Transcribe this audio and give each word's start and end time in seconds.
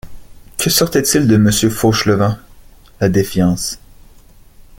Que 0.57 0.71
sortait-il 0.71 1.27
de 1.27 1.37
Monsieur 1.37 1.69
Fauchelevent? 1.69 2.35
la 3.01 3.07
défiance. 3.09 3.77